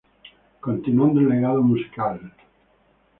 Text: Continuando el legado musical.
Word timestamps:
Continuando 0.61 1.19
el 1.19 1.29
legado 1.29 1.61
musical. 1.61 2.31